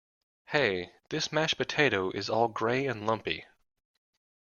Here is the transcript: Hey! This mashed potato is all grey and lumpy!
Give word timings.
Hey! 0.45 0.93
This 1.11 1.31
mashed 1.31 1.57
potato 1.57 2.09
is 2.09 2.27
all 2.27 2.47
grey 2.47 2.87
and 2.87 3.05
lumpy! 3.05 3.45